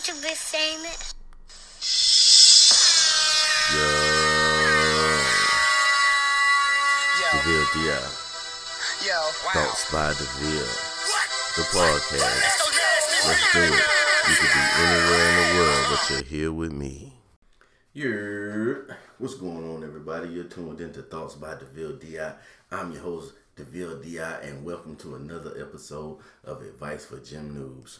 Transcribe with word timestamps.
want 0.00 0.18
to 0.18 0.26
be 0.26 0.34
famous? 0.34 1.14
Yo. 3.70 3.84
DeVille 7.32 7.68
D.I. 7.74 8.00
Yo, 9.04 9.12
wow. 9.12 9.52
Thoughts 9.52 9.92
by 9.92 10.08
DeVille. 10.14 10.72
The 11.56 11.64
podcast. 11.76 12.48
Let's 13.26 13.52
do 13.52 13.60
it. 13.60 13.84
You 14.28 14.36
could 14.36 14.52
be 14.54 14.62
anywhere 14.80 15.28
in 15.28 15.34
the 15.36 15.46
world, 15.58 15.86
but 15.90 16.10
you're 16.10 16.22
here 16.22 16.52
with 16.52 16.72
me. 16.72 17.12
Yeah. 17.92 18.94
What's 19.18 19.34
going 19.34 19.68
on, 19.68 19.84
everybody? 19.84 20.30
You're 20.30 20.44
tuned 20.44 20.80
into 20.80 21.02
Thoughts 21.02 21.34
by 21.34 21.56
DeVille 21.56 21.96
D.I. 21.96 22.32
I'm 22.70 22.92
your 22.92 23.02
host, 23.02 23.34
DeVille 23.56 24.00
D.I., 24.00 24.40
and 24.40 24.64
welcome 24.64 24.96
to 24.96 25.16
another 25.16 25.60
episode 25.60 26.20
of 26.44 26.62
Advice 26.62 27.04
for 27.04 27.18
Gym 27.18 27.54
Noobs. 27.54 27.98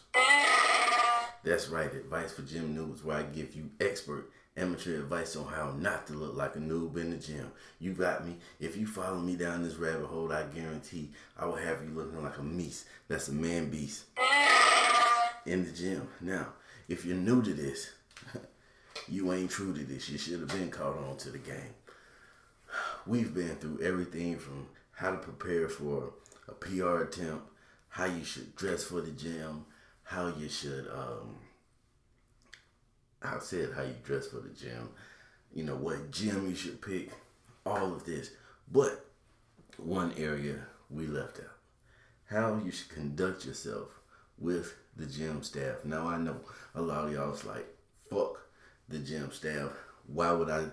That's 1.43 1.69
right, 1.69 1.93
Advice 1.93 2.33
for 2.33 2.43
Gym 2.43 2.77
Noobs, 2.77 3.03
where 3.03 3.17
I 3.17 3.23
give 3.23 3.55
you 3.55 3.71
expert 3.81 4.31
amateur 4.59 4.98
advice 4.98 5.37
on 5.37 5.47
how 5.47 5.73
not 5.79 6.07
to 6.09 6.12
look 6.12 6.37
like 6.37 6.55
a 6.55 6.59
noob 6.59 6.97
in 6.97 7.11
the 7.11 7.17
gym. 7.17 7.51
You 7.79 7.95
got 7.95 8.27
me. 8.27 8.37
If 8.59 8.77
you 8.77 8.87
follow 8.87 9.19
me 9.19 9.37
down 9.37 9.62
this 9.62 9.77
rabbit 9.77 10.07
hole, 10.07 10.31
I 10.33 10.43
guarantee 10.55 11.11
I 11.39 11.47
will 11.47 11.57
have 11.57 11.83
you 11.83 11.91
looking 11.95 12.23
like 12.23 12.37
a 12.37 12.43
meese. 12.43 12.84
That's 13.09 13.29
a 13.29 13.33
man 13.33 13.71
beast 13.71 14.05
in 15.47 15.65
the 15.65 15.73
gym. 15.73 16.09
Now, 16.21 16.48
if 16.89 17.07
you're 17.07 17.17
new 17.17 17.43
to 17.43 17.55
this, 17.55 17.91
you 19.09 19.33
ain't 19.33 19.51
true 19.51 19.73
to 19.73 19.84
this. 19.84 20.11
You 20.11 20.19
should 20.19 20.41
have 20.41 20.48
been 20.48 20.70
caught 20.70 20.98
on 20.98 21.17
to 21.19 21.31
the 21.31 21.39
game. 21.39 21.75
We've 23.07 23.33
been 23.33 23.57
through 23.57 23.81
everything 23.83 24.39
from 24.39 24.67
how 24.93 25.11
to 25.12 25.17
prepare 25.17 25.70
for 25.70 26.12
a 26.48 26.53
PR 26.53 27.03
attempt, 27.03 27.45
how 27.89 28.05
you 28.05 28.25
should 28.25 28.55
dress 28.57 28.84
for 28.84 29.01
the 29.01 29.11
gym, 29.11 29.65
how 30.10 30.27
you 30.27 30.48
should 30.48 30.88
um 30.92 31.37
I 33.23 33.39
said 33.39 33.70
how 33.77 33.83
you 33.83 33.94
dress 34.03 34.27
for 34.27 34.41
the 34.41 34.48
gym, 34.48 34.89
you 35.55 35.62
know, 35.62 35.77
what 35.77 36.11
gym 36.11 36.48
you 36.48 36.56
should 36.56 36.80
pick, 36.80 37.11
all 37.64 37.92
of 37.94 38.05
this. 38.05 38.30
But 38.72 39.05
one 39.77 40.12
area 40.17 40.56
we 40.89 41.06
left 41.06 41.39
out. 41.39 41.56
How 42.25 42.61
you 42.64 42.72
should 42.72 42.89
conduct 42.89 43.44
yourself 43.44 43.89
with 44.39 44.75
the 44.97 45.06
gym 45.06 45.42
staff. 45.42 45.84
Now 45.84 46.08
I 46.08 46.17
know 46.17 46.36
a 46.74 46.80
lot 46.80 47.05
of 47.05 47.12
y'all's 47.12 47.45
like, 47.45 47.67
fuck 48.08 48.41
the 48.89 48.98
gym 48.98 49.30
staff. 49.30 49.70
Why 50.06 50.33
would 50.33 50.50
I 50.50 50.64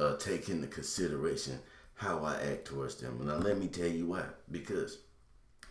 uh, 0.00 0.16
take 0.16 0.48
into 0.48 0.68
consideration 0.68 1.58
how 1.94 2.24
I 2.24 2.36
act 2.36 2.66
towards 2.66 2.94
them? 2.94 3.26
Now 3.26 3.36
let 3.36 3.58
me 3.58 3.66
tell 3.66 3.88
you 3.88 4.06
why. 4.06 4.24
Because 4.50 4.98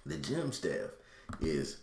the 0.06 0.18
gym 0.18 0.52
staff 0.52 0.90
is 1.40 1.78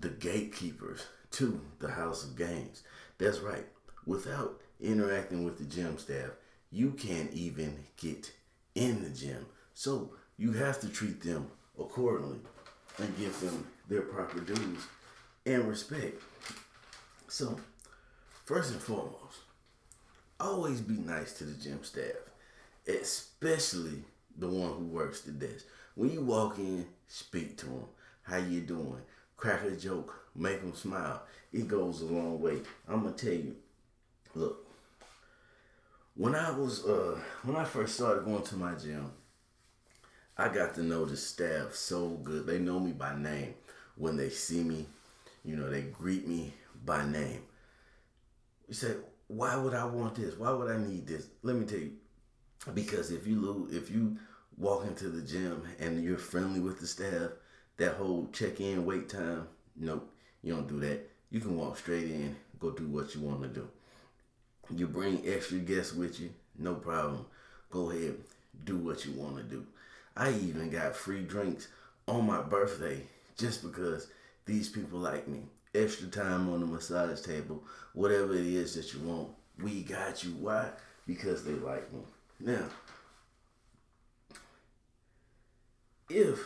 the 0.00 0.08
gatekeepers 0.08 1.06
to 1.32 1.60
the 1.80 1.90
house 1.90 2.24
of 2.24 2.36
games. 2.36 2.82
That's 3.18 3.40
right. 3.40 3.66
Without 4.06 4.60
interacting 4.80 5.44
with 5.44 5.58
the 5.58 5.64
gym 5.64 5.98
staff, 5.98 6.30
you 6.70 6.92
can't 6.92 7.32
even 7.32 7.84
get 7.96 8.32
in 8.74 9.02
the 9.02 9.10
gym. 9.10 9.46
So 9.74 10.12
you 10.36 10.52
have 10.52 10.80
to 10.80 10.88
treat 10.88 11.22
them 11.22 11.50
accordingly 11.78 12.40
and 12.98 13.18
give 13.18 13.38
them 13.40 13.66
their 13.88 14.02
proper 14.02 14.40
dues 14.40 14.80
and 15.46 15.64
respect. 15.68 16.22
So, 17.28 17.58
first 18.44 18.72
and 18.72 18.80
foremost, 18.80 19.38
always 20.40 20.80
be 20.80 20.94
nice 20.94 21.32
to 21.34 21.44
the 21.44 21.62
gym 21.62 21.84
staff, 21.84 22.16
especially 22.86 24.04
the 24.36 24.48
one 24.48 24.72
who 24.74 24.84
works 24.84 25.20
the 25.20 25.32
desk. 25.32 25.66
When 25.94 26.10
you 26.10 26.22
walk 26.22 26.58
in, 26.58 26.86
speak 27.08 27.56
to 27.58 27.66
them. 27.66 27.84
How 28.22 28.36
you 28.36 28.60
doing? 28.60 29.00
Crack 29.38 29.62
a 29.62 29.70
joke, 29.76 30.14
make 30.34 30.60
them 30.60 30.74
smile. 30.74 31.22
It 31.52 31.68
goes 31.68 32.02
a 32.02 32.06
long 32.06 32.40
way. 32.40 32.60
I'm 32.88 33.04
gonna 33.04 33.12
tell 33.14 33.32
you. 33.32 33.54
Look, 34.34 34.66
when 36.14 36.34
I 36.34 36.50
was 36.50 36.84
uh 36.84 37.18
when 37.44 37.56
I 37.56 37.64
first 37.64 37.94
started 37.94 38.24
going 38.24 38.42
to 38.42 38.56
my 38.56 38.74
gym, 38.74 39.12
I 40.36 40.48
got 40.48 40.74
to 40.74 40.82
know 40.82 41.04
the 41.04 41.16
staff 41.16 41.74
so 41.74 42.08
good. 42.08 42.46
They 42.46 42.58
know 42.58 42.80
me 42.80 42.92
by 42.92 43.16
name. 43.16 43.54
When 43.96 44.16
they 44.16 44.28
see 44.28 44.62
me, 44.62 44.86
you 45.44 45.54
know, 45.56 45.70
they 45.70 45.82
greet 45.82 46.26
me 46.26 46.52
by 46.84 47.06
name. 47.06 47.42
You 48.66 48.74
say, 48.74 48.94
why 49.28 49.56
would 49.56 49.74
I 49.74 49.84
want 49.84 50.16
this? 50.16 50.36
Why 50.36 50.50
would 50.50 50.70
I 50.70 50.78
need 50.78 51.06
this? 51.06 51.28
Let 51.42 51.56
me 51.56 51.64
tell 51.64 51.78
you. 51.78 51.92
Because 52.74 53.12
if 53.12 53.26
you 53.26 53.40
lose, 53.40 53.72
if 53.74 53.88
you 53.88 54.16
walk 54.56 54.84
into 54.84 55.08
the 55.08 55.22
gym 55.22 55.62
and 55.78 56.02
you're 56.02 56.18
friendly 56.18 56.60
with 56.60 56.80
the 56.80 56.86
staff, 56.86 57.30
that 57.78 57.94
whole 57.94 58.28
check-in 58.32 58.84
wait 58.84 59.08
time, 59.08 59.48
nope, 59.76 60.08
you 60.42 60.52
don't 60.54 60.68
do 60.68 60.78
that. 60.80 61.08
You 61.30 61.40
can 61.40 61.56
walk 61.56 61.78
straight 61.78 62.04
in, 62.04 62.36
go 62.58 62.70
do 62.70 62.86
what 62.86 63.14
you 63.14 63.22
want 63.22 63.42
to 63.42 63.48
do. 63.48 63.68
You 64.70 64.86
bring 64.86 65.22
extra 65.26 65.58
guests 65.58 65.94
with 65.94 66.20
you, 66.20 66.30
no 66.58 66.74
problem. 66.74 67.24
Go 67.70 67.90
ahead, 67.90 68.16
do 68.64 68.76
what 68.76 69.04
you 69.04 69.12
want 69.12 69.36
to 69.38 69.42
do. 69.42 69.64
I 70.16 70.32
even 70.32 70.68
got 70.70 70.96
free 70.96 71.22
drinks 71.22 71.68
on 72.06 72.26
my 72.26 72.42
birthday 72.42 73.02
just 73.36 73.62
because 73.62 74.08
these 74.44 74.68
people 74.68 74.98
like 74.98 75.28
me. 75.28 75.40
Extra 75.74 76.08
time 76.08 76.52
on 76.52 76.60
the 76.60 76.66
massage 76.66 77.20
table, 77.20 77.62
whatever 77.92 78.34
it 78.34 78.46
is 78.46 78.74
that 78.74 78.92
you 78.92 79.00
want, 79.00 79.28
we 79.62 79.82
got 79.82 80.24
you. 80.24 80.30
Why? 80.30 80.70
Because 81.06 81.44
they 81.44 81.52
like 81.52 81.92
me. 81.92 82.00
Now, 82.40 82.64
if 86.08 86.38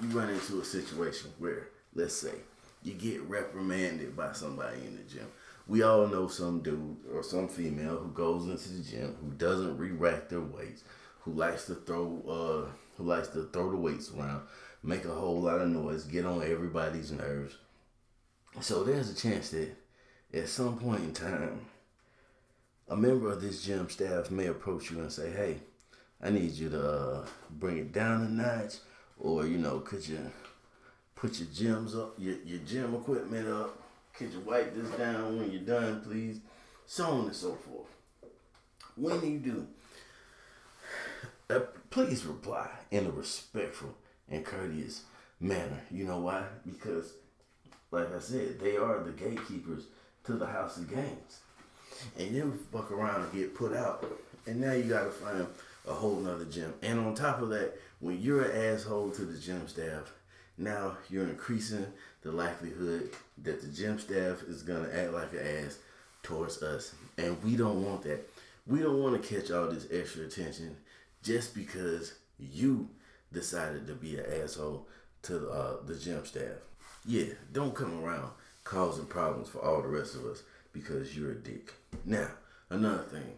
you 0.00 0.08
run 0.08 0.30
into 0.30 0.60
a 0.60 0.64
situation 0.64 1.30
where, 1.38 1.68
let's 1.94 2.14
say, 2.14 2.34
you 2.82 2.94
get 2.94 3.22
reprimanded 3.22 4.16
by 4.16 4.32
somebody 4.32 4.78
in 4.86 4.96
the 4.96 5.02
gym. 5.02 5.26
We 5.66 5.82
all 5.82 6.06
know 6.06 6.28
some 6.28 6.60
dude 6.60 6.96
or 7.12 7.22
some 7.22 7.48
female 7.48 7.96
who 7.96 8.08
goes 8.08 8.44
into 8.44 8.68
the 8.68 8.82
gym 8.82 9.16
who 9.20 9.30
doesn't 9.30 9.78
re-rack 9.78 10.28
their 10.28 10.40
weights, 10.40 10.84
who 11.20 11.32
likes 11.32 11.64
to 11.66 11.74
throw 11.74 12.22
uh 12.28 12.70
who 12.96 13.04
likes 13.04 13.28
to 13.28 13.44
throw 13.52 13.70
the 13.70 13.76
weights 13.76 14.12
around, 14.12 14.42
make 14.82 15.04
a 15.04 15.14
whole 15.14 15.40
lot 15.40 15.60
of 15.60 15.68
noise, 15.68 16.04
get 16.04 16.26
on 16.26 16.42
everybody's 16.42 17.10
nerves. 17.10 17.56
So 18.60 18.84
there's 18.84 19.10
a 19.10 19.16
chance 19.16 19.50
that 19.50 19.74
at 20.32 20.48
some 20.48 20.78
point 20.78 21.02
in 21.02 21.12
time, 21.12 21.60
a 22.88 22.96
member 22.96 23.32
of 23.32 23.40
this 23.40 23.64
gym 23.64 23.88
staff 23.88 24.30
may 24.30 24.46
approach 24.46 24.90
you 24.90 25.00
and 25.00 25.10
say, 25.10 25.30
"Hey, 25.30 25.60
I 26.22 26.30
need 26.30 26.52
you 26.52 26.68
to 26.68 26.90
uh, 26.90 27.26
bring 27.50 27.78
it 27.78 27.92
down 27.92 28.22
a 28.22 28.28
notch, 28.28 28.74
or 29.18 29.46
you 29.46 29.58
know, 29.58 29.80
could 29.80 30.06
you 30.06 30.30
put 31.24 31.38
your 31.38 31.48
gyms 31.48 31.98
up, 31.98 32.14
your, 32.18 32.36
your 32.44 32.58
gym 32.60 32.94
equipment 32.94 33.48
up. 33.48 33.80
Could 34.14 34.32
you 34.32 34.40
wipe 34.40 34.74
this 34.76 34.90
down 34.90 35.38
when 35.38 35.50
you're 35.50 35.62
done, 35.62 36.02
please? 36.02 36.40
So 36.86 37.06
on 37.06 37.26
and 37.26 37.34
so 37.34 37.54
forth. 37.54 37.88
When 38.96 39.24
you 39.24 39.38
do, 39.38 39.66
uh, 41.48 41.60
please 41.90 42.26
reply 42.26 42.68
in 42.90 43.06
a 43.06 43.10
respectful 43.10 43.94
and 44.28 44.44
courteous 44.44 45.02
manner. 45.40 45.80
You 45.90 46.04
know 46.04 46.18
why? 46.18 46.44
Because, 46.66 47.14
like 47.90 48.14
I 48.14 48.20
said, 48.20 48.60
they 48.60 48.76
are 48.76 49.02
the 49.02 49.12
gatekeepers 49.12 49.86
to 50.24 50.34
the 50.34 50.46
house 50.46 50.76
of 50.76 50.90
games. 50.90 51.40
And 52.18 52.34
you 52.34 52.58
fuck 52.72 52.90
around 52.90 53.22
and 53.22 53.32
get 53.32 53.54
put 53.54 53.74
out. 53.74 54.04
And 54.46 54.60
now 54.60 54.72
you 54.72 54.84
gotta 54.84 55.10
find 55.10 55.46
a 55.86 55.92
whole 55.92 56.16
nother 56.16 56.44
gym. 56.44 56.74
And 56.82 57.00
on 57.00 57.14
top 57.14 57.40
of 57.40 57.48
that, 57.50 57.78
when 58.00 58.20
you're 58.20 58.42
an 58.42 58.74
asshole 58.74 59.10
to 59.12 59.22
the 59.22 59.38
gym 59.38 59.66
staff, 59.68 60.12
now 60.56 60.96
you're 61.10 61.28
increasing 61.28 61.86
the 62.22 62.32
likelihood 62.32 63.10
that 63.42 63.60
the 63.60 63.68
gym 63.68 63.98
staff 63.98 64.42
is 64.42 64.62
gonna 64.62 64.88
act 64.92 65.12
like 65.12 65.32
an 65.32 65.64
ass 65.64 65.78
towards 66.22 66.62
us, 66.62 66.94
and 67.18 67.40
we 67.44 67.54
don't 67.56 67.84
want 67.84 68.02
that. 68.02 68.28
We 68.66 68.80
don't 68.80 69.00
want 69.00 69.22
to 69.22 69.28
catch 69.28 69.50
all 69.50 69.68
this 69.68 69.86
extra 69.92 70.24
attention 70.24 70.76
just 71.22 71.54
because 71.54 72.14
you 72.38 72.88
decided 73.32 73.86
to 73.86 73.94
be 73.94 74.16
an 74.18 74.24
asshole 74.42 74.86
to 75.22 75.48
uh, 75.50 75.76
the 75.84 75.94
gym 75.94 76.24
staff. 76.24 76.62
Yeah, 77.04 77.34
don't 77.52 77.74
come 77.74 78.02
around 78.02 78.30
causing 78.64 79.04
problems 79.04 79.50
for 79.50 79.58
all 79.58 79.82
the 79.82 79.88
rest 79.88 80.14
of 80.14 80.24
us 80.24 80.42
because 80.74 81.16
you're 81.16 81.32
a 81.32 81.36
dick. 81.36 81.72
Now, 82.04 82.28
another 82.68 83.04
thing. 83.04 83.32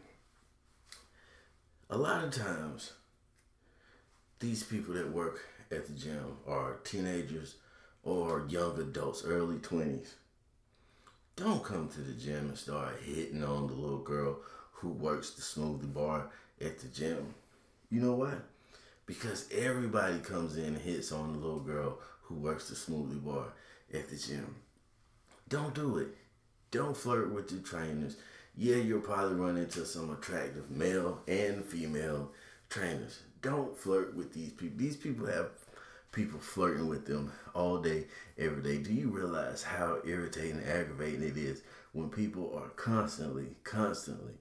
A 1.89 1.97
lot 1.97 2.25
of 2.25 2.33
times, 2.33 2.95
these 4.41 4.65
people 4.65 4.95
that 4.95 5.13
work 5.13 5.47
at 5.71 5.87
the 5.87 5.93
gym 5.93 6.39
are 6.49 6.79
teenagers 6.83 7.55
or 8.03 8.47
young 8.49 8.81
adults, 8.81 9.23
early 9.25 9.59
20s. 9.59 10.15
Don't 11.37 11.63
come 11.63 11.89
to 11.89 12.01
the 12.01 12.15
gym 12.15 12.49
and 12.49 12.59
start 12.59 12.95
hitting 13.05 13.45
on 13.45 13.67
the 13.67 13.75
little 13.75 13.99
girl 13.99 14.39
who 14.73 14.89
works 14.89 15.31
the 15.31 15.43
smoothie 15.43 15.93
bar 15.93 16.31
at 16.61 16.79
the 16.79 16.89
gym. 16.89 17.35
You 17.91 18.01
know 18.01 18.15
why? 18.15 18.35
Because 19.05 19.47
everybody 19.53 20.19
comes 20.19 20.57
in 20.57 20.65
and 20.65 20.79
hits 20.79 21.13
on 21.13 21.35
the 21.35 21.39
little 21.39 21.61
girl 21.61 21.99
who 22.23 22.35
works 22.37 22.69
the 22.69 22.75
smoothie 22.75 23.23
bar 23.25 23.53
at 23.93 24.09
the 24.09 24.17
gym. 24.17 24.57
Don't 25.49 25.75
do 25.75 25.99
it. 25.99 26.09
Don't 26.77 26.95
flirt 26.95 27.33
with 27.33 27.51
your 27.51 27.63
trainers. 27.63 28.19
Yeah, 28.55 28.77
you'll 28.77 29.01
probably 29.01 29.37
run 29.37 29.57
into 29.57 29.87
some 29.87 30.11
attractive 30.11 30.71
male 30.71 31.23
and 31.27 31.65
female 31.65 32.33
trainers. 32.69 33.21
Don't 33.41 33.75
flirt 33.79 34.15
with 34.15 34.35
these 34.35 34.53
people. 34.53 34.77
These 34.77 34.99
people 34.99 35.27
have 35.27 35.53
people 36.13 36.39
flirting 36.39 36.87
with 36.87 37.07
them 37.07 37.33
all 37.55 37.79
day, 37.79 38.09
every 38.37 38.63
day. 38.63 38.77
Do 38.77 38.93
you 38.93 39.09
realize 39.09 39.63
how 39.63 40.01
irritating 40.05 40.59
and 40.59 40.69
aggravating 40.69 41.23
it 41.23 41.39
is 41.39 41.63
when 41.93 42.11
people 42.11 42.55
are 42.55 42.69
constantly, 42.69 43.57
constantly, 43.65 44.35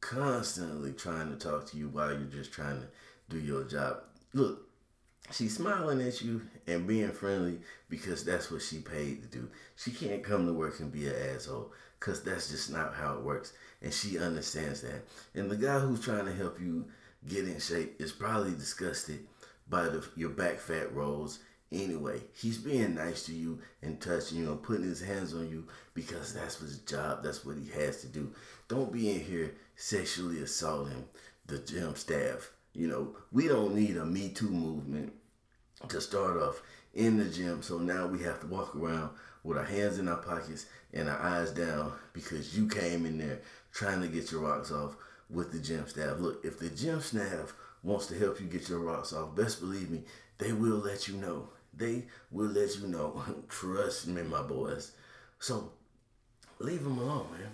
constantly 0.00 0.94
trying 0.94 1.28
to 1.28 1.36
talk 1.36 1.66
to 1.66 1.76
you 1.76 1.90
while 1.90 2.12
you're 2.12 2.32
just 2.32 2.50
trying 2.50 2.80
to 2.80 2.86
do 3.28 3.38
your 3.38 3.64
job? 3.64 3.98
Look, 4.32 4.67
she's 5.30 5.56
smiling 5.56 6.00
at 6.00 6.22
you 6.22 6.42
and 6.66 6.86
being 6.86 7.10
friendly 7.10 7.60
because 7.88 8.24
that's 8.24 8.50
what 8.50 8.62
she 8.62 8.78
paid 8.78 9.22
to 9.22 9.28
do. 9.28 9.48
She 9.76 9.90
can't 9.90 10.22
come 10.22 10.46
to 10.46 10.52
work 10.52 10.80
and 10.80 10.92
be 10.92 11.06
an 11.06 11.14
asshole 11.34 11.72
because 11.98 12.22
that's 12.22 12.50
just 12.50 12.70
not 12.70 12.94
how 12.94 13.14
it 13.14 13.22
works. 13.22 13.52
And 13.82 13.92
she 13.92 14.18
understands 14.18 14.82
that. 14.82 15.04
And 15.34 15.50
the 15.50 15.56
guy 15.56 15.78
who's 15.78 16.00
trying 16.00 16.26
to 16.26 16.32
help 16.32 16.60
you 16.60 16.86
get 17.26 17.46
in 17.46 17.60
shape 17.60 18.00
is 18.00 18.12
probably 18.12 18.52
disgusted 18.52 19.26
by 19.68 19.84
the, 19.84 20.04
your 20.16 20.30
back 20.30 20.58
fat 20.58 20.94
rolls 20.94 21.40
anyway. 21.70 22.20
He's 22.34 22.58
being 22.58 22.94
nice 22.94 23.26
to 23.26 23.34
you 23.34 23.60
and 23.82 24.00
touching 24.00 24.38
you 24.38 24.50
and 24.50 24.62
putting 24.62 24.84
his 24.84 25.02
hands 25.02 25.34
on 25.34 25.50
you 25.50 25.66
because 25.94 26.32
that's 26.32 26.58
his 26.58 26.78
job. 26.78 27.22
That's 27.22 27.44
what 27.44 27.56
he 27.56 27.70
has 27.80 28.00
to 28.02 28.06
do. 28.06 28.32
Don't 28.68 28.92
be 28.92 29.10
in 29.10 29.20
here 29.20 29.54
sexually 29.76 30.42
assaulting 30.42 31.04
the 31.46 31.58
gym 31.58 31.94
staff. 31.94 32.50
You 32.72 32.86
know, 32.86 33.16
we 33.32 33.48
don't 33.48 33.74
need 33.74 33.96
a 33.96 34.04
Me 34.04 34.28
Too 34.28 34.50
movement 34.50 35.12
to 35.88 36.00
start 36.00 36.36
off 36.42 36.62
in 36.94 37.18
the 37.18 37.24
gym. 37.24 37.62
So 37.62 37.78
now 37.78 38.06
we 38.06 38.22
have 38.22 38.40
to 38.40 38.46
walk 38.46 38.74
around 38.74 39.10
with 39.44 39.58
our 39.58 39.64
hands 39.64 39.98
in 39.98 40.08
our 40.08 40.16
pockets 40.16 40.66
and 40.92 41.08
our 41.08 41.18
eyes 41.20 41.52
down 41.52 41.92
because 42.12 42.56
you 42.56 42.68
came 42.68 43.06
in 43.06 43.18
there 43.18 43.40
trying 43.72 44.00
to 44.02 44.08
get 44.08 44.32
your 44.32 44.40
rocks 44.40 44.72
off 44.72 44.96
with 45.30 45.52
the 45.52 45.58
gym 45.58 45.86
staff. 45.86 46.18
Look, 46.18 46.44
if 46.44 46.58
the 46.58 46.70
gym 46.70 47.00
staff 47.00 47.54
wants 47.82 48.06
to 48.06 48.18
help 48.18 48.40
you 48.40 48.46
get 48.46 48.68
your 48.68 48.80
rocks 48.80 49.12
off, 49.12 49.36
best 49.36 49.60
believe 49.60 49.90
me, 49.90 50.02
they 50.38 50.52
will 50.52 50.78
let 50.78 51.08
you 51.08 51.14
know. 51.14 51.48
They 51.74 52.04
will 52.30 52.48
let 52.48 52.76
you 52.76 52.88
know. 52.88 53.22
Trust 53.48 54.08
me, 54.08 54.22
my 54.22 54.42
boys. 54.42 54.92
So 55.38 55.72
leave 56.58 56.82
them 56.82 56.98
alone, 56.98 57.26
man. 57.32 57.50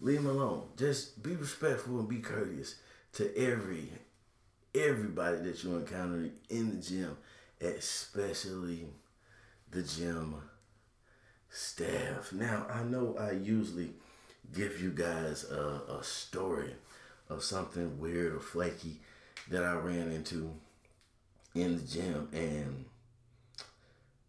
Leave 0.00 0.22
them 0.22 0.30
alone. 0.30 0.64
Just 0.76 1.22
be 1.22 1.36
respectful 1.36 2.00
and 2.00 2.08
be 2.08 2.18
courteous 2.18 2.76
to 3.12 3.34
every 3.36 3.90
everybody 4.74 5.38
that 5.38 5.62
you 5.62 5.76
encounter 5.76 6.30
in 6.50 6.70
the 6.70 6.82
gym, 6.82 7.16
especially 7.60 8.86
the 9.70 9.82
gym 9.82 10.36
staff. 11.50 12.32
Now, 12.32 12.66
I 12.70 12.82
know 12.82 13.16
I 13.18 13.32
usually 13.32 13.90
give 14.52 14.80
you 14.80 14.90
guys 14.90 15.44
a, 15.50 15.82
a 15.98 16.04
story 16.04 16.74
of 17.28 17.42
something 17.42 17.98
weird 17.98 18.34
or 18.34 18.40
flaky 18.40 19.00
that 19.50 19.64
I 19.64 19.74
ran 19.74 20.10
into 20.10 20.52
in 21.54 21.76
the 21.76 21.82
gym. 21.82 22.28
And 22.32 22.84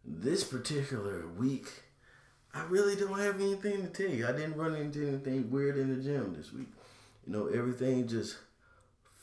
this 0.03 0.43
particular 0.43 1.27
week, 1.27 1.67
I 2.53 2.63
really 2.65 2.95
don't 2.95 3.19
have 3.19 3.41
anything 3.41 3.81
to 3.81 3.87
tell 3.87 4.13
you. 4.13 4.27
I 4.27 4.31
didn't 4.31 4.55
run 4.55 4.75
into 4.75 5.07
anything 5.07 5.49
weird 5.49 5.77
in 5.77 5.89
the 5.89 6.01
gym 6.01 6.35
this 6.37 6.53
week. 6.53 6.69
You 7.25 7.33
know, 7.33 7.47
everything 7.47 8.07
just 8.07 8.37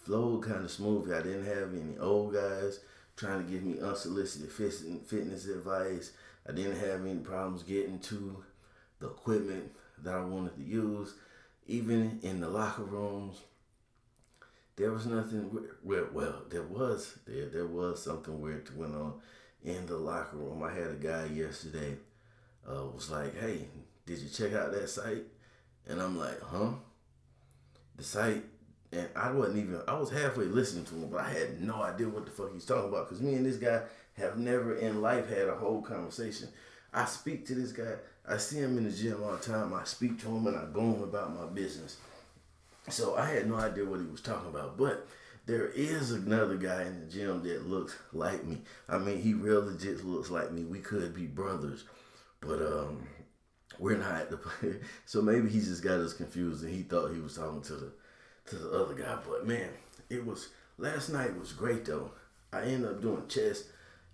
flowed 0.05 0.43
kind 0.43 0.65
of 0.65 0.71
smoothly. 0.71 1.15
I 1.15 1.23
didn't 1.23 1.47
have 1.47 1.73
any 1.73 1.97
old 1.99 2.35
guys 2.35 2.81
trying 3.17 3.45
to 3.45 3.51
give 3.51 3.63
me 3.63 3.81
unsolicited 3.81 4.51
fitness 4.51 5.47
advice. 5.47 6.13
I 6.49 6.53
didn't 6.53 6.81
have 6.81 7.05
any 7.07 7.21
problems 7.21 7.63
getting 7.63 7.99
to 8.01 8.43
the 8.99 9.09
equipment 9.09 9.73
that 10.03 10.15
I 10.15 10.25
wanted 10.25 10.57
to 10.57 10.63
use. 10.63 11.15
Even 11.67 12.19
in 12.23 12.41
the 12.41 12.49
locker 12.49 12.83
rooms, 12.83 13.39
there 14.77 14.91
was 14.91 15.07
nothing 15.07 15.51
weird. 15.83 16.15
Well, 16.15 16.43
there 16.51 16.63
was 16.63 17.19
there 17.27 17.47
there 17.47 17.67
was 17.67 18.03
something 18.03 18.41
weird 18.41 18.67
that 18.67 18.77
went 18.77 18.95
on 18.95 19.21
in 19.63 19.87
the 19.87 19.97
locker 19.97 20.37
room. 20.37 20.63
I 20.63 20.73
had 20.73 20.91
a 20.91 20.95
guy 20.95 21.27
yesterday 21.27 21.97
uh, 22.69 22.87
was 22.87 23.11
like, 23.11 23.39
"Hey, 23.39 23.69
did 24.07 24.19
you 24.19 24.29
check 24.29 24.55
out 24.55 24.73
that 24.73 24.89
site?" 24.89 25.25
And 25.87 26.01
I'm 26.01 26.19
like, 26.19 26.41
"Huh?" 26.41 26.73
The 27.97 28.03
site, 28.03 28.45
and 28.93 29.09
I 29.17 29.31
wasn't 29.31 29.59
even. 29.59 29.81
I 29.89 29.99
was 29.99 30.11
halfway 30.11 30.45
listening 30.45 30.85
to 30.87 30.95
him, 30.95 31.09
but 31.09 31.21
I 31.21 31.31
had 31.31 31.63
no 31.63 31.83
idea 31.83 32.09
what 32.09 32.27
the 32.27 32.31
fuck 32.31 32.53
he's 32.53 32.67
talking 32.67 32.91
about 32.91 33.09
because 33.09 33.23
me 33.23 33.35
and 33.35 33.47
this 33.47 33.57
guy 33.57 33.83
have 34.15 34.39
never 34.39 34.77
in 34.77 35.01
life 35.01 35.29
had 35.29 35.49
a 35.49 35.57
whole 35.57 35.81
conversation. 35.81 36.49
I 36.93 37.07
speak 37.07 37.47
to 37.47 37.55
this 37.55 37.73
guy. 37.73 37.95
I 38.29 38.37
see 38.37 38.59
him 38.59 38.77
in 38.77 38.85
the 38.85 38.91
gym 38.91 39.23
all 39.23 39.33
the 39.33 39.39
time. 39.39 39.73
I 39.73 39.85
speak 39.85 40.21
to 40.21 40.29
him 40.29 40.47
and 40.47 40.57
I 40.57 40.67
go 40.73 40.81
on 40.81 41.03
about 41.03 41.35
my 41.35 41.47
business. 41.47 41.97
So 42.89 43.17
I 43.17 43.27
had 43.27 43.49
no 43.49 43.57
idea 43.57 43.85
what 43.85 44.01
he 44.01 44.07
was 44.07 44.21
talking 44.21 44.51
about. 44.51 44.77
But 44.77 45.07
there 45.47 45.69
is 45.69 46.13
another 46.13 46.57
guy 46.57 46.83
in 46.83 47.01
the 47.01 47.07
gym 47.07 47.43
that 47.45 47.67
looks 47.67 47.97
like 48.13 48.45
me. 48.45 48.59
I 48.89 48.99
mean, 48.99 49.21
he 49.21 49.33
real 49.33 49.65
legit 49.65 50.05
looks 50.05 50.31
like 50.31 50.53
me. 50.53 50.65
We 50.65 50.81
could 50.81 51.15
be 51.15 51.27
brothers, 51.27 51.85
but 52.41 52.61
um, 52.61 53.07
we're 53.79 53.97
not. 53.97 54.21
At 54.21 54.31
the, 54.31 54.81
so 55.07 55.23
maybe 55.23 55.49
he 55.49 55.61
just 55.61 55.83
got 55.83 56.01
us 56.01 56.13
confused 56.13 56.63
and 56.63 56.75
he 56.75 56.83
thought 56.83 57.15
he 57.15 57.21
was 57.21 57.37
talking 57.37 57.63
to 57.63 57.75
the 57.75 57.93
to 58.47 58.57
the 58.57 58.71
other 58.71 58.95
guy. 58.95 59.17
But 59.29 59.47
man, 59.47 59.71
it 60.11 60.25
was 60.25 60.49
last 60.79 61.11
night 61.11 61.39
was 61.39 61.53
great 61.53 61.85
though. 61.85 62.11
I 62.53 62.63
ended 62.63 62.91
up 62.91 63.03
doing 63.03 63.27
chest 63.29 63.67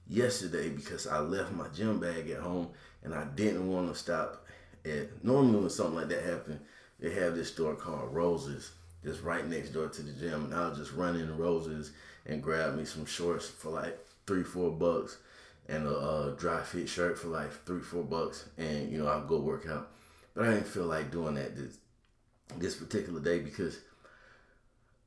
yesterday 0.07 0.69
because 0.69 1.07
I 1.07 1.19
left 1.21 1.53
my 1.53 1.69
gym 1.69 1.99
bag 1.99 2.31
at 2.31 2.41
home 2.41 2.69
and 3.03 3.15
I 3.15 3.25
didn't 3.25 3.71
want 3.71 3.93
to 3.93 3.99
stop 3.99 4.47
at. 4.85 5.25
Normally 5.25 5.61
when 5.61 5.71
something 5.71 5.97
like 5.97 6.09
that 6.09 6.25
happens 6.25 6.61
they 7.01 7.15
have 7.15 7.37
this 7.37 7.53
store 7.53 7.75
called 7.75 8.13
Roses 8.13 8.73
just 9.05 9.23
right 9.23 9.47
next 9.47 9.71
door 9.71 9.89
to 9.89 10.03
the 10.03 10.13
gym. 10.13 10.47
And 10.47 10.55
I'll 10.55 10.75
just 10.75 10.93
run 10.93 11.17
in 11.17 11.37
Roses 11.37 11.93
and 12.27 12.43
grab 12.43 12.75
me 12.75 12.85
some 12.85 13.07
shorts 13.07 13.49
for 13.49 13.71
like 13.71 13.99
three, 14.27 14.43
four 14.43 14.71
bucks 14.71 15.19
and 15.69 15.87
a, 15.87 15.91
a 15.91 16.35
dry 16.37 16.63
fit 16.63 16.89
shirt 16.89 17.19
for 17.19 17.29
like 17.29 17.53
three, 17.65 17.81
four 17.81 18.03
bucks. 18.03 18.47
And, 18.59 18.91
you 18.91 18.99
know, 18.99 19.07
I'll 19.07 19.27
go 19.27 19.39
work 19.39 19.67
out. 19.69 19.91
But 20.35 20.49
I 20.49 20.55
didn't 20.55 20.67
feel 20.67 20.87
like 20.87 21.11
doing 21.11 21.35
that 21.35 21.57
this, 21.57 21.79
this 22.57 22.75
particular 22.77 23.21
day 23.21 23.39
because 23.39 23.79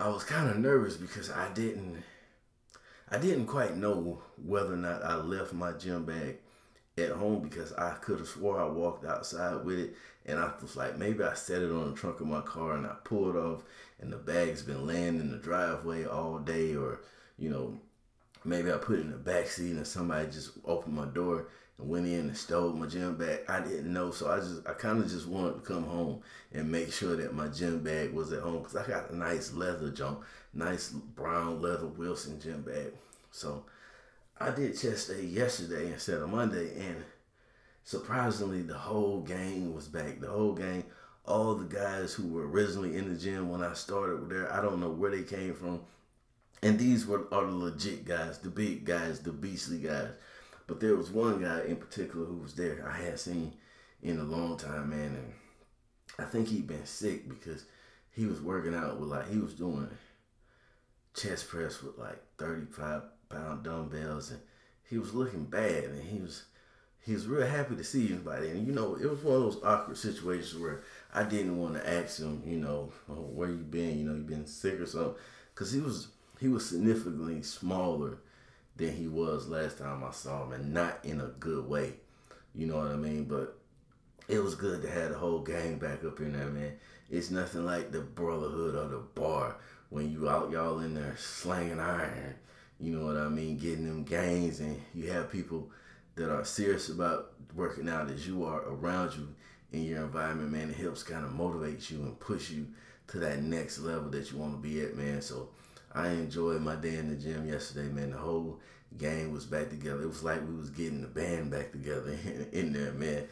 I 0.01 0.07
was 0.07 0.23
kind 0.23 0.49
of 0.49 0.57
nervous 0.57 0.97
because 0.97 1.29
I 1.29 1.53
didn't 1.53 2.03
I 3.07 3.19
didn't 3.19 3.45
quite 3.45 3.77
know 3.77 4.23
whether 4.43 4.73
or 4.73 4.77
not 4.77 5.03
I 5.03 5.15
left 5.17 5.53
my 5.53 5.73
gym 5.73 6.05
bag 6.05 6.37
at 6.97 7.11
home 7.11 7.43
because 7.47 7.71
I 7.73 7.91
could 8.01 8.17
have 8.17 8.27
swore 8.27 8.59
I 8.59 8.65
walked 8.65 9.05
outside 9.05 9.63
with 9.63 9.77
it. 9.77 9.95
And 10.25 10.39
I 10.39 10.51
was 10.59 10.75
like, 10.75 10.97
maybe 10.97 11.23
I 11.23 11.35
set 11.35 11.61
it 11.61 11.71
on 11.71 11.91
the 11.91 11.95
trunk 11.95 12.19
of 12.19 12.25
my 12.25 12.41
car 12.41 12.73
and 12.73 12.87
I 12.87 12.95
pulled 13.03 13.35
off 13.35 13.61
and 13.99 14.11
the 14.11 14.17
bag's 14.17 14.63
been 14.63 14.87
laying 14.87 15.19
in 15.19 15.29
the 15.29 15.37
driveway 15.37 16.05
all 16.05 16.39
day 16.39 16.75
or, 16.75 17.01
you 17.37 17.51
know, 17.51 17.79
maybe 18.43 18.71
I 18.71 18.77
put 18.77 18.99
it 18.99 19.01
in 19.01 19.11
the 19.11 19.17
back 19.17 19.47
seat 19.47 19.71
and 19.71 19.85
somebody 19.85 20.27
just 20.27 20.51
opened 20.65 20.95
my 20.95 21.05
door 21.05 21.47
and 21.77 21.89
went 21.89 22.07
in 22.07 22.19
and 22.19 22.37
stole 22.37 22.73
my 22.73 22.87
gym 22.87 23.15
bag. 23.17 23.41
I 23.47 23.59
didn't 23.59 23.91
know, 23.91 24.11
so 24.11 24.29
I 24.29 24.39
just 24.39 24.67
I 24.67 24.73
kind 24.73 25.03
of 25.03 25.09
just 25.09 25.27
wanted 25.27 25.55
to 25.55 25.61
come 25.61 25.83
home 25.83 26.21
and 26.51 26.71
make 26.71 26.91
sure 26.91 27.15
that 27.15 27.33
my 27.33 27.47
gym 27.47 27.79
bag 27.79 28.13
was 28.13 28.31
at 28.31 28.41
home 28.41 28.59
because 28.59 28.75
I 28.75 28.87
got 28.87 29.11
a 29.11 29.15
nice 29.15 29.53
leather 29.53 29.89
jump, 29.89 30.23
nice 30.53 30.89
brown 30.89 31.61
leather 31.61 31.87
Wilson 31.87 32.39
gym 32.39 32.61
bag. 32.61 32.93
So 33.31 33.65
I 34.39 34.51
did 34.51 34.77
chest 34.77 35.09
day 35.09 35.23
yesterday 35.23 35.91
instead 35.91 36.17
of 36.17 36.29
Monday, 36.29 36.75
and 36.79 37.03
surprisingly, 37.83 38.63
the 38.63 38.77
whole 38.77 39.21
gang 39.21 39.73
was 39.73 39.87
back. 39.87 40.19
The 40.19 40.29
whole 40.29 40.53
gang, 40.53 40.83
all 41.25 41.55
the 41.55 41.65
guys 41.65 42.13
who 42.13 42.27
were 42.27 42.47
originally 42.47 42.97
in 42.97 43.07
the 43.07 43.19
gym 43.19 43.49
when 43.49 43.63
I 43.63 43.73
started 43.73 44.29
there, 44.29 44.51
I 44.51 44.61
don't 44.61 44.79
know 44.79 44.89
where 44.89 45.11
they 45.11 45.23
came 45.23 45.53
from. 45.53 45.81
And 46.63 46.77
these 46.77 47.07
were 47.07 47.27
are 47.31 47.45
the 47.45 47.51
legit 47.51 48.05
guys, 48.05 48.37
the 48.37 48.49
big 48.49 48.85
guys, 48.85 49.19
the 49.19 49.31
beastly 49.31 49.79
guys. 49.79 50.09
But 50.67 50.79
there 50.79 50.95
was 50.95 51.09
one 51.09 51.41
guy 51.41 51.63
in 51.63 51.77
particular 51.77 52.25
who 52.25 52.37
was 52.37 52.53
there 52.53 52.87
I 52.87 53.01
had 53.03 53.19
seen 53.19 53.53
in 54.01 54.19
a 54.19 54.23
long 54.23 54.57
time, 54.57 54.89
man, 54.91 55.15
and 55.15 55.33
I 56.19 56.23
think 56.23 56.47
he'd 56.47 56.67
been 56.67 56.85
sick 56.85 57.27
because 57.27 57.65
he 58.11 58.25
was 58.25 58.41
working 58.41 58.75
out 58.75 58.99
with 58.99 59.09
like 59.09 59.29
he 59.29 59.39
was 59.39 59.53
doing 59.53 59.89
chest 61.15 61.49
press 61.49 61.81
with 61.81 61.97
like 61.97 62.21
35 62.37 63.01
pound 63.29 63.63
dumbbells, 63.63 64.31
and 64.31 64.39
he 64.89 64.97
was 64.97 65.13
looking 65.13 65.45
bad, 65.45 65.85
and 65.85 66.03
he 66.03 66.19
was 66.19 66.43
he 66.99 67.13
was 67.13 67.27
real 67.27 67.47
happy 67.47 67.75
to 67.75 67.83
see 67.83 68.09
anybody. 68.09 68.49
And 68.49 68.67
you 68.67 68.73
know, 68.73 68.95
it 68.95 69.09
was 69.09 69.23
one 69.23 69.35
of 69.35 69.41
those 69.41 69.63
awkward 69.63 69.97
situations 69.97 70.61
where 70.61 70.83
I 71.13 71.23
didn't 71.23 71.57
want 71.57 71.73
to 71.75 71.89
ask 71.89 72.19
him, 72.19 72.43
you 72.45 72.57
know, 72.57 72.91
oh, 73.09 73.13
where 73.13 73.49
you 73.49 73.57
been? 73.57 73.97
You 73.97 74.05
know, 74.05 74.15
you 74.15 74.21
been 74.21 74.45
sick 74.45 74.79
or 74.79 74.85
something, 74.85 75.15
because 75.53 75.71
he 75.71 75.79
was 75.79 76.09
he 76.41 76.49
was 76.49 76.67
significantly 76.67 77.41
smaller 77.43 78.17
than 78.75 78.93
he 78.93 79.07
was 79.07 79.47
last 79.47 79.77
time 79.77 80.03
I 80.03 80.11
saw 80.11 80.43
him, 80.43 80.51
and 80.51 80.73
not 80.73 80.99
in 81.05 81.21
a 81.21 81.27
good 81.27 81.69
way. 81.69 81.93
You 82.53 82.67
know 82.67 82.77
what 82.77 82.87
I 82.87 82.97
mean? 82.97 83.23
But 83.23 83.57
it 84.27 84.43
was 84.43 84.55
good 84.55 84.81
to 84.81 84.89
have 84.89 85.11
the 85.11 85.17
whole 85.17 85.39
gang 85.39 85.77
back 85.77 86.03
up 86.03 86.19
in 86.19 86.33
there, 86.33 86.47
man. 86.47 86.73
It's 87.09 87.31
nothing 87.31 87.65
like 87.65 87.91
the 87.91 88.01
brotherhood 88.01 88.75
of 88.75 88.91
the 88.91 88.97
bar 88.97 89.55
when 89.89 90.11
you 90.11 90.27
out 90.27 90.51
y'all 90.51 90.79
in 90.79 90.95
there 90.95 91.15
slanging 91.17 91.79
iron 91.79 92.35
you 92.81 92.97
know 92.97 93.05
what 93.05 93.17
I 93.17 93.29
mean, 93.29 93.57
getting 93.57 93.85
them 93.85 94.03
gains, 94.03 94.59
and 94.59 94.81
you 94.95 95.11
have 95.11 95.31
people 95.31 95.69
that 96.15 96.33
are 96.33 96.43
serious 96.43 96.89
about 96.89 97.33
working 97.55 97.87
out 97.87 98.09
as 98.09 98.27
you 98.27 98.43
are 98.43 98.61
around 98.61 99.15
you 99.15 99.27
in 99.71 99.83
your 99.83 100.03
environment, 100.03 100.51
man. 100.51 100.71
It 100.71 100.77
helps 100.77 101.03
kind 101.03 101.23
of 101.23 101.31
motivate 101.31 101.91
you 101.91 101.99
and 101.99 102.19
push 102.19 102.49
you 102.49 102.67
to 103.09 103.19
that 103.19 103.43
next 103.43 103.79
level 103.79 104.09
that 104.09 104.31
you 104.31 104.39
want 104.39 104.53
to 104.53 104.57
be 104.57 104.81
at, 104.81 104.97
man. 104.97 105.21
So 105.21 105.49
I 105.93 106.09
enjoyed 106.09 106.61
my 106.61 106.75
day 106.75 106.95
in 106.95 107.09
the 107.09 107.15
gym 107.15 107.47
yesterday, 107.47 107.89
man. 107.89 108.11
The 108.11 108.17
whole 108.17 108.59
gang 108.97 109.31
was 109.31 109.45
back 109.45 109.69
together. 109.69 110.03
It 110.03 110.07
was 110.07 110.23
like 110.23 110.47
we 110.47 110.55
was 110.55 110.69
getting 110.69 111.01
the 111.01 111.07
band 111.07 111.51
back 111.51 111.71
together 111.71 112.15
in, 112.51 112.73
there, 112.73 112.93
man. 112.93 113.27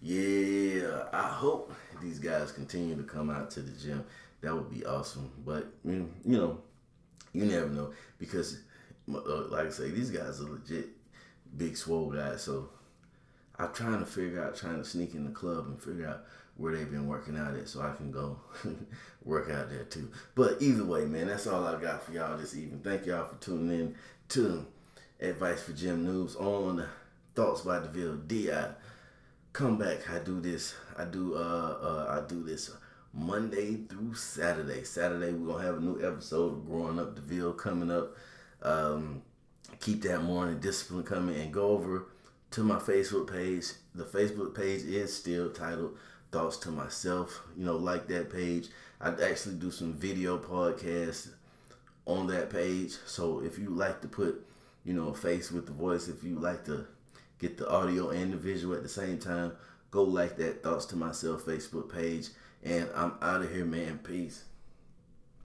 Yeah, 0.00 1.04
I 1.12 1.28
hope 1.28 1.72
these 2.00 2.18
guys 2.18 2.52
continue 2.52 2.96
to 2.96 3.02
come 3.02 3.30
out 3.30 3.50
to 3.52 3.60
the 3.60 3.72
gym. 3.72 4.04
That 4.40 4.54
would 4.54 4.70
be 4.70 4.86
awesome. 4.86 5.30
But 5.44 5.66
you 5.84 6.08
know, 6.24 6.58
you 7.32 7.44
never 7.44 7.68
know 7.68 7.92
because, 8.18 8.58
uh, 9.12 9.48
like 9.48 9.66
I 9.66 9.70
say, 9.70 9.90
these 9.90 10.10
guys 10.10 10.40
are 10.40 10.44
legit 10.44 10.88
big 11.56 11.76
swole 11.76 12.10
guys. 12.10 12.42
So 12.42 12.68
I'm 13.58 13.72
trying 13.72 13.98
to 13.98 14.06
figure 14.06 14.42
out, 14.42 14.56
trying 14.56 14.78
to 14.78 14.84
sneak 14.84 15.14
in 15.14 15.24
the 15.24 15.30
club 15.30 15.66
and 15.66 15.82
figure 15.82 16.06
out 16.06 16.24
where 16.58 16.76
they've 16.76 16.90
been 16.90 17.06
working 17.06 17.38
out 17.38 17.54
at 17.54 17.68
so 17.68 17.80
I 17.80 17.94
can 17.96 18.10
go 18.10 18.38
work 19.24 19.48
out 19.50 19.70
there 19.70 19.84
too. 19.84 20.10
But 20.34 20.60
either 20.60 20.84
way, 20.84 21.06
man, 21.06 21.28
that's 21.28 21.46
all 21.46 21.64
I 21.64 21.80
got 21.80 22.02
for 22.02 22.12
y'all 22.12 22.36
this 22.36 22.54
evening. 22.54 22.80
Thank 22.84 23.06
y'all 23.06 23.26
for 23.26 23.36
tuning 23.36 23.80
in 23.80 23.94
to 24.30 24.66
Advice 25.20 25.62
for 25.62 25.72
Gym 25.72 26.06
Noobs 26.06 26.38
on 26.40 26.84
Thoughts 27.34 27.62
by 27.62 27.78
DeVille 27.78 28.16
DI. 28.26 28.66
Come 29.52 29.78
back. 29.78 30.10
I 30.10 30.18
do 30.18 30.40
this. 30.40 30.74
I 30.96 31.04
do 31.04 31.36
uh 31.36 31.38
uh 31.38 32.20
I 32.20 32.28
do 32.28 32.42
this 32.42 32.72
Monday 33.14 33.76
through 33.88 34.14
Saturday. 34.14 34.82
Saturday 34.82 35.32
we're 35.32 35.52
gonna 35.54 35.64
have 35.64 35.78
a 35.78 35.80
new 35.80 36.04
episode 36.04 36.52
of 36.52 36.66
Growing 36.66 36.98
Up 36.98 37.14
DeVille 37.14 37.52
coming 37.52 37.90
up. 37.90 38.16
Um 38.62 39.22
keep 39.78 40.02
that 40.02 40.22
morning 40.22 40.58
discipline 40.58 41.04
coming 41.04 41.40
and 41.40 41.52
go 41.52 41.68
over 41.68 42.06
to 42.50 42.62
my 42.64 42.76
Facebook 42.76 43.30
page. 43.30 43.66
The 43.94 44.04
Facebook 44.04 44.54
page 44.54 44.82
is 44.82 45.16
still 45.16 45.50
titled 45.50 45.96
Thoughts 46.30 46.56
to 46.58 46.70
Myself. 46.70 47.42
You 47.56 47.66
know, 47.66 47.76
like 47.76 48.08
that 48.08 48.30
page. 48.30 48.68
I 49.00 49.10
actually 49.10 49.56
do 49.56 49.70
some 49.70 49.92
video 49.92 50.38
podcasts 50.38 51.30
on 52.06 52.26
that 52.28 52.50
page. 52.50 52.96
So 53.06 53.40
if 53.44 53.58
you 53.58 53.70
like 53.70 54.00
to 54.02 54.08
put, 54.08 54.44
you 54.84 54.92
know, 54.94 55.08
a 55.08 55.14
face 55.14 55.52
with 55.52 55.66
the 55.66 55.72
voice, 55.72 56.08
if 56.08 56.24
you 56.24 56.38
like 56.38 56.64
to 56.64 56.86
get 57.38 57.56
the 57.56 57.68
audio 57.70 58.10
and 58.10 58.32
the 58.32 58.36
visual 58.36 58.74
at 58.74 58.82
the 58.82 58.88
same 58.88 59.18
time, 59.18 59.52
go 59.90 60.02
like 60.02 60.36
that 60.36 60.62
Thoughts 60.62 60.86
to 60.86 60.96
Myself 60.96 61.44
Facebook 61.44 61.92
page. 61.92 62.28
And 62.64 62.88
I'm 62.94 63.14
out 63.22 63.42
of 63.42 63.52
here, 63.52 63.64
man. 63.64 63.98
Peace. 63.98 64.44